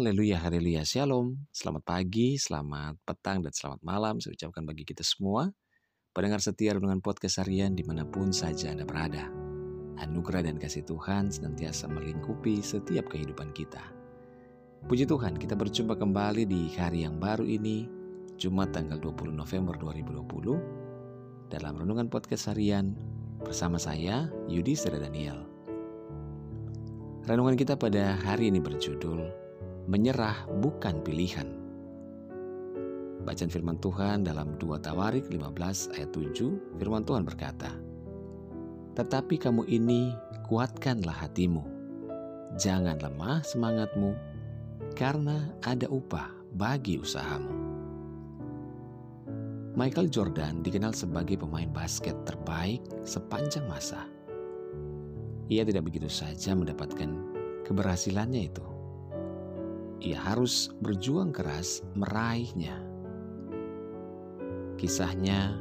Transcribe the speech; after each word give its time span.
Haleluya, 0.00 0.40
haleluya, 0.40 0.80
shalom. 0.80 1.44
Selamat 1.52 1.84
pagi, 1.84 2.40
selamat 2.40 3.04
petang, 3.04 3.44
dan 3.44 3.52
selamat 3.52 3.84
malam. 3.84 4.16
Saya 4.16 4.32
ucapkan 4.32 4.64
bagi 4.64 4.88
kita 4.88 5.04
semua. 5.04 5.52
Pendengar 6.16 6.40
setia 6.40 6.72
dengan 6.72 7.04
podcast 7.04 7.44
harian 7.44 7.76
di 7.76 7.84
mana 7.84 8.08
pun 8.08 8.32
saja 8.32 8.72
Anda 8.72 8.88
berada. 8.88 9.28
Anugerah 10.00 10.48
dan 10.48 10.56
kasih 10.56 10.88
Tuhan 10.88 11.28
senantiasa 11.28 11.84
melingkupi 11.92 12.64
setiap 12.64 13.12
kehidupan 13.12 13.52
kita. 13.52 13.84
Puji 14.88 15.04
Tuhan, 15.04 15.36
kita 15.36 15.52
berjumpa 15.52 16.00
kembali 16.00 16.48
di 16.48 16.72
hari 16.80 17.04
yang 17.04 17.20
baru 17.20 17.44
ini, 17.44 17.84
Jumat 18.40 18.72
tanggal 18.72 18.96
20 18.96 19.36
November 19.36 19.76
2020, 19.76 21.52
dalam 21.52 21.76
Renungan 21.76 22.08
Podcast 22.08 22.48
Harian 22.48 22.96
bersama 23.44 23.76
saya, 23.76 24.32
Yudi 24.48 24.80
Daniel. 24.80 25.44
Renungan 27.28 27.52
kita 27.52 27.76
pada 27.76 28.16
hari 28.16 28.48
ini 28.48 28.64
berjudul 28.64 29.49
menyerah 29.88 30.48
bukan 30.60 31.00
pilihan. 31.00 31.48
Bacaan 33.20 33.52
firman 33.52 33.76
Tuhan 33.84 34.24
dalam 34.24 34.56
2 34.56 34.80
Tawarik 34.80 35.28
15 35.28 35.92
ayat 35.92 36.10
7, 36.12 36.80
firman 36.80 37.04
Tuhan 37.04 37.22
berkata, 37.28 37.68
Tetapi 38.96 39.36
kamu 39.36 39.68
ini 39.68 40.16
kuatkanlah 40.48 41.28
hatimu, 41.28 41.62
jangan 42.56 42.96
lemah 42.96 43.44
semangatmu, 43.44 44.16
karena 44.96 45.52
ada 45.62 45.86
upah 45.92 46.32
bagi 46.56 46.96
usahamu. 46.96 47.52
Michael 49.76 50.10
Jordan 50.10 50.66
dikenal 50.66 50.90
sebagai 50.90 51.38
pemain 51.38 51.70
basket 51.70 52.16
terbaik 52.26 52.82
sepanjang 53.06 53.64
masa. 53.70 54.08
Ia 55.46 55.62
tidak 55.62 55.86
begitu 55.86 56.10
saja 56.10 56.58
mendapatkan 56.58 57.10
keberhasilannya 57.64 58.50
itu 58.50 58.79
ia 60.00 60.16
harus 60.16 60.72
berjuang 60.80 61.30
keras 61.30 61.84
meraihnya. 61.92 62.72
Kisahnya 64.80 65.60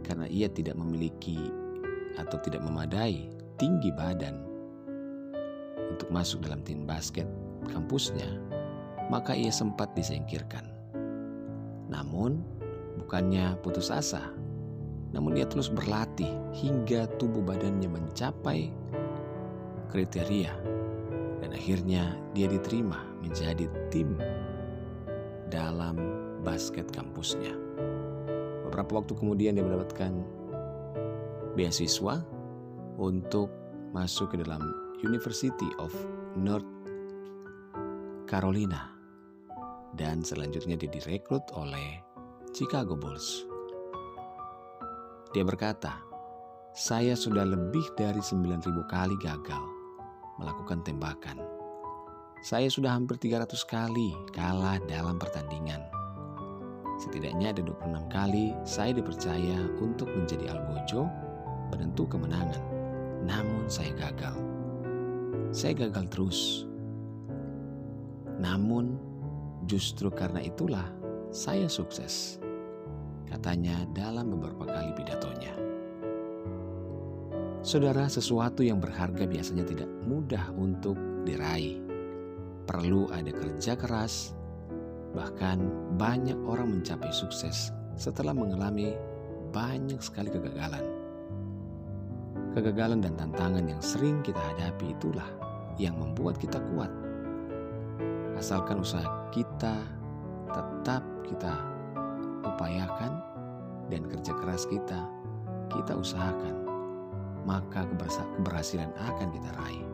karena 0.00 0.24
ia 0.32 0.48
tidak 0.48 0.80
memiliki 0.80 1.36
atau 2.16 2.40
tidak 2.40 2.64
memadai 2.64 3.28
tinggi 3.60 3.92
badan 3.92 4.40
untuk 5.92 6.08
masuk 6.08 6.40
dalam 6.40 6.64
tim 6.64 6.88
basket 6.88 7.28
kampusnya, 7.68 8.40
maka 9.12 9.36
ia 9.36 9.52
sempat 9.52 9.92
disingkirkan. 9.92 10.64
Namun, 11.92 12.40
bukannya 12.96 13.60
putus 13.60 13.92
asa, 13.92 14.32
namun 15.12 15.36
ia 15.36 15.44
terus 15.44 15.68
berlatih 15.68 16.32
hingga 16.56 17.06
tubuh 17.20 17.44
badannya 17.44 17.92
mencapai 17.92 18.72
kriteria 19.92 20.50
dan 21.40 21.50
akhirnya 21.54 22.18
dia 22.34 22.50
diterima 22.50 23.15
menjadi 23.26 23.66
tim 23.90 24.14
dalam 25.50 25.98
basket 26.46 26.86
kampusnya. 26.94 27.50
Beberapa 28.70 29.02
waktu 29.02 29.18
kemudian 29.18 29.58
dia 29.58 29.66
mendapatkan 29.66 30.14
beasiswa 31.58 32.22
untuk 33.02 33.50
masuk 33.90 34.34
ke 34.34 34.46
dalam 34.46 34.62
University 35.02 35.66
of 35.82 35.90
North 36.38 36.66
Carolina 38.30 38.94
dan 39.98 40.22
selanjutnya 40.22 40.78
dia 40.78 40.90
direkrut 40.90 41.42
oleh 41.58 41.98
Chicago 42.54 42.94
Bulls. 42.94 43.46
Dia 45.34 45.42
berkata, 45.42 46.00
saya 46.76 47.16
sudah 47.16 47.44
lebih 47.44 47.84
dari 47.96 48.20
9.000 48.20 48.62
kali 48.88 49.16
gagal 49.20 49.64
melakukan 50.36 50.84
tembakan 50.84 51.55
saya 52.44 52.68
sudah 52.68 52.92
hampir 52.92 53.16
300 53.16 53.48
kali 53.64 54.12
kalah 54.36 54.76
dalam 54.84 55.16
pertandingan. 55.16 55.80
Setidaknya 57.00 57.52
ada 57.52 57.60
26 57.64 58.12
kali 58.12 58.52
saya 58.64 58.92
dipercaya 58.96 59.56
untuk 59.80 60.08
menjadi 60.12 60.52
algojo 60.52 61.08
penentu 61.72 62.04
kemenangan. 62.08 62.60
Namun 63.24 63.68
saya 63.68 63.92
gagal. 63.96 64.36
Saya 65.52 65.72
gagal 65.88 66.04
terus. 66.12 66.40
Namun 68.36 69.00
justru 69.64 70.12
karena 70.12 70.44
itulah 70.44 70.88
saya 71.32 71.68
sukses. 71.68 72.40
Katanya 73.26 73.88
dalam 73.96 74.32
beberapa 74.36 74.68
kali 74.68 74.92
pidatonya. 74.92 75.52
Saudara, 77.66 78.06
sesuatu 78.06 78.62
yang 78.62 78.78
berharga 78.78 79.26
biasanya 79.26 79.66
tidak 79.66 79.90
mudah 80.06 80.54
untuk 80.54 80.94
diraih 81.26 81.85
perlu 82.66 83.08
ada 83.14 83.30
kerja 83.30 83.78
keras, 83.78 84.34
bahkan 85.14 85.62
banyak 85.96 86.36
orang 86.44 86.78
mencapai 86.78 87.08
sukses 87.14 87.72
setelah 87.96 88.36
mengalami 88.36 88.92
banyak 89.54 90.02
sekali 90.02 90.28
kegagalan. 90.28 90.84
Kegagalan 92.52 93.00
dan 93.00 93.14
tantangan 93.16 93.64
yang 93.64 93.80
sering 93.80 94.20
kita 94.20 94.40
hadapi 94.40 94.92
itulah 94.92 95.28
yang 95.80 95.96
membuat 95.96 96.36
kita 96.36 96.60
kuat. 96.74 96.90
Asalkan 98.36 98.84
usaha 98.84 99.06
kita 99.32 99.80
tetap 100.52 101.04
kita 101.24 101.54
upayakan 102.44 103.20
dan 103.88 104.02
kerja 104.10 104.32
keras 104.36 104.68
kita, 104.68 105.00
kita 105.72 105.96
usahakan, 105.96 106.66
maka 107.46 107.86
keberhasilan 108.36 108.90
akan 108.98 109.28
kita 109.30 109.50
raih. 109.62 109.85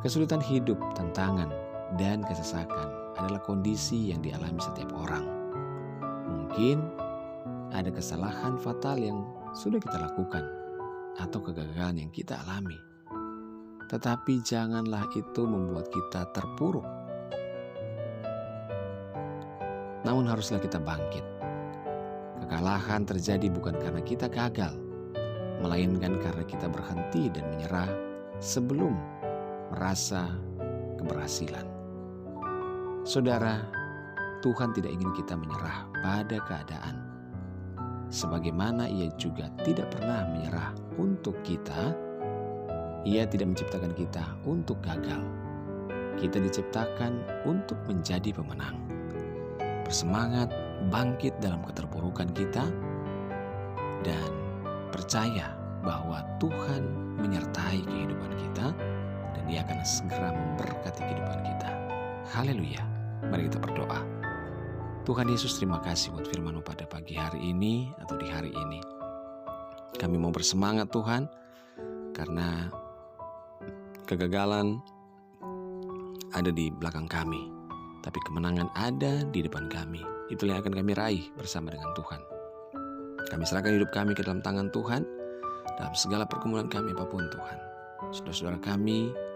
Kesulitan 0.00 0.40
hidup, 0.40 0.80
tantangan, 0.96 1.52
dan 2.00 2.24
kesesakan 2.24 2.88
adalah 3.20 3.36
kondisi 3.44 4.08
yang 4.08 4.24
dialami 4.24 4.56
setiap 4.56 4.88
orang. 4.96 5.28
Mungkin 6.24 6.80
ada 7.68 7.92
kesalahan 7.92 8.56
fatal 8.56 8.96
yang 8.96 9.28
sudah 9.52 9.76
kita 9.76 10.00
lakukan 10.00 10.40
atau 11.20 11.44
kegagalan 11.44 12.00
yang 12.00 12.10
kita 12.16 12.40
alami. 12.48 12.80
Tetapi 13.92 14.40
janganlah 14.40 15.04
itu 15.12 15.42
membuat 15.44 15.92
kita 15.92 16.32
terpuruk. 16.32 16.88
Namun 20.08 20.24
haruslah 20.24 20.64
kita 20.64 20.80
bangkit. 20.80 21.26
Kekalahan 22.40 23.04
terjadi 23.04 23.52
bukan 23.52 23.76
karena 23.76 24.00
kita 24.00 24.32
gagal, 24.32 24.80
melainkan 25.60 26.16
karena 26.24 26.44
kita 26.48 26.72
berhenti 26.72 27.28
dan 27.28 27.52
menyerah 27.52 27.92
sebelum 28.40 29.19
merasa 29.70 30.28
keberhasilan. 30.98 31.66
Saudara, 33.06 33.64
Tuhan 34.44 34.76
tidak 34.76 34.92
ingin 34.92 35.12
kita 35.16 35.34
menyerah 35.38 35.88
pada 36.04 36.36
keadaan. 36.44 36.96
Sebagaimana 38.10 38.90
ia 38.90 39.08
juga 39.16 39.48
tidak 39.62 39.94
pernah 39.94 40.26
menyerah 40.28 40.74
untuk 40.98 41.38
kita, 41.46 41.94
ia 43.08 43.24
tidak 43.24 43.56
menciptakan 43.56 43.96
kita 43.96 44.24
untuk 44.44 44.76
gagal. 44.84 45.24
Kita 46.20 46.36
diciptakan 46.36 47.24
untuk 47.48 47.80
menjadi 47.88 48.36
pemenang. 48.36 48.76
Bersemangat, 49.88 50.52
bangkit 50.92 51.32
dalam 51.40 51.64
keterpurukan 51.64 52.28
kita, 52.36 52.68
dan 54.04 54.30
percaya 54.92 55.56
bahwa 55.80 56.20
Tuhan 56.36 56.84
menyertai 57.24 57.80
kehidupan 57.88 58.19
akan 59.80 59.88
segera 59.88 60.28
memberkati 60.28 61.00
kehidupan 61.00 61.40
kita. 61.40 61.70
Haleluya. 62.36 62.84
Mari 63.32 63.48
kita 63.48 63.56
berdoa. 63.56 64.04
Tuhan 65.08 65.24
Yesus 65.32 65.56
terima 65.56 65.80
kasih 65.80 66.12
buat 66.12 66.28
firman 66.28 66.60
pada 66.60 66.84
pagi 66.84 67.16
hari 67.16 67.40
ini 67.48 67.88
atau 67.96 68.12
di 68.20 68.28
hari 68.28 68.52
ini. 68.52 68.76
Kami 69.96 70.20
mau 70.20 70.28
bersemangat 70.28 70.92
Tuhan 70.92 71.24
karena 72.12 72.68
kegagalan 74.04 74.84
ada 76.36 76.52
di 76.52 76.68
belakang 76.68 77.08
kami. 77.08 77.48
Tapi 78.04 78.20
kemenangan 78.28 78.68
ada 78.76 79.24
di 79.32 79.40
depan 79.40 79.64
kami. 79.72 80.04
Itulah 80.28 80.60
yang 80.60 80.62
akan 80.68 80.76
kami 80.76 80.92
raih 80.92 81.24
bersama 81.40 81.72
dengan 81.72 81.88
Tuhan. 81.96 82.20
Kami 83.32 83.48
serahkan 83.48 83.80
hidup 83.80 83.96
kami 83.96 84.12
ke 84.12 84.28
dalam 84.28 84.44
tangan 84.44 84.68
Tuhan 84.76 85.08
dalam 85.80 85.96
segala 85.96 86.28
pergumulan 86.28 86.68
kami 86.68 86.92
apa 86.92 87.08
pun 87.08 87.24
Tuhan. 87.32 87.58
Saudara-saudara 88.12 88.60
kami 88.60 89.29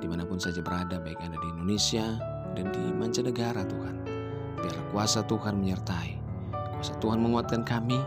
di 0.00 0.06
mana 0.06 0.28
pun 0.28 0.36
saja 0.36 0.60
berada, 0.60 1.00
baik 1.00 1.20
Anda 1.24 1.40
di 1.40 1.48
Indonesia 1.52 2.20
dan 2.52 2.72
di 2.72 2.84
mancanegara 2.92 3.64
Tuhan. 3.64 3.96
Biar 4.60 4.76
kuasa 4.92 5.24
Tuhan 5.24 5.60
menyertai, 5.60 6.16
kuasa 6.76 6.94
Tuhan 7.00 7.20
menguatkan 7.20 7.64
kami, 7.64 8.00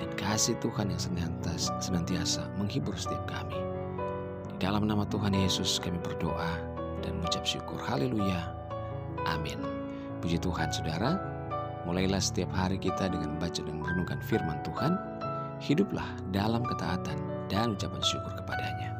dan 0.00 0.08
kasih 0.16 0.56
Tuhan 0.64 0.88
yang 0.88 1.00
senantiasa, 1.80 2.48
menghibur 2.56 2.96
setiap 2.96 3.24
kami. 3.28 3.56
Di 4.56 4.68
dalam 4.68 4.88
nama 4.88 5.04
Tuhan 5.08 5.36
Yesus 5.36 5.76
kami 5.80 6.00
berdoa 6.00 6.56
dan 7.04 7.20
mengucap 7.20 7.44
syukur. 7.44 7.80
Haleluya. 7.80 8.52
Amin. 9.28 9.60
Puji 10.20 10.40
Tuhan 10.40 10.72
saudara, 10.72 11.20
mulailah 11.88 12.20
setiap 12.20 12.52
hari 12.52 12.76
kita 12.76 13.08
dengan 13.08 13.36
membaca 13.36 13.60
dan 13.60 13.76
merenungkan 13.80 14.20
firman 14.24 14.60
Tuhan. 14.64 14.96
Hiduplah 15.60 16.08
dalam 16.32 16.64
ketaatan 16.64 17.20
dan 17.52 17.76
ucapan 17.76 18.00
syukur 18.00 18.32
kepadanya. 18.32 18.99